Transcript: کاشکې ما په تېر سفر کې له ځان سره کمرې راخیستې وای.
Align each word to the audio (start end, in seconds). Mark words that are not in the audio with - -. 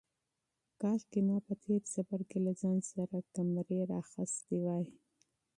کاشکې 0.81 1.19
ما 1.27 1.37
په 1.45 1.53
تېر 1.63 1.81
سفر 1.95 2.19
کې 2.29 2.37
له 2.45 2.51
ځان 2.61 2.77
سره 2.91 3.15
کمرې 3.35 3.79
راخیستې 3.93 4.57
وای. 4.65 4.85